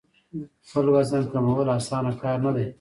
[0.67, 2.65] خپل وزن کمول اسانه کار نه دی.